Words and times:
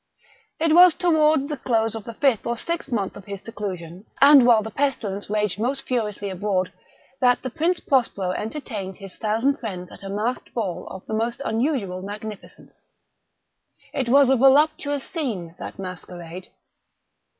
It 0.59 0.73
was 0.73 0.95
toward 0.95 1.47
the 1.47 1.57
close 1.57 1.93
of 1.93 2.05
the 2.05 2.15
fifth 2.15 2.47
or 2.47 2.57
sixth 2.57 2.91
month 2.91 3.15
of 3.15 3.25
his 3.25 3.41
seclusion, 3.43 4.05
and 4.19 4.47
while 4.47 4.63
the 4.63 4.71
pestilence 4.71 5.29
raged 5.29 5.59
most 5.59 5.83
furiously 5.83 6.31
abroad, 6.31 6.73
that 7.19 7.43
the 7.43 7.51
Prince 7.51 7.79
Prospero 7.81 8.31
entertained 8.31 8.97
his 8.97 9.17
thousand 9.19 9.59
friends 9.59 9.91
at 9.91 10.01
a 10.01 10.09
masked 10.09 10.55
ball 10.55 10.87
of 10.87 11.05
the 11.05 11.13
most 11.13 11.39
unusual 11.45 12.01
magnificence. 12.01 12.87
It 13.93 14.09
was 14.09 14.31
a 14.31 14.35
voluptuous 14.37 15.03
scene, 15.03 15.53
that 15.59 15.77
masquerade. 15.77 16.47